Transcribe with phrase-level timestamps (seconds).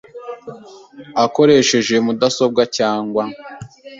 [1.25, 3.23] akoresheje mudasobwa cyangwa